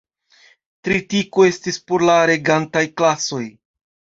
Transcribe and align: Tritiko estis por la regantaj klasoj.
Tritiko 0.87 1.45
estis 1.49 1.79
por 1.91 2.07
la 2.11 2.17
regantaj 2.33 2.85
klasoj. 3.03 3.45